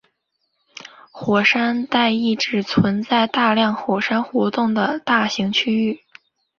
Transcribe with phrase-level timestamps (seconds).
[1.11, 5.99] 火山带意指存在大量火山活动的大型区域。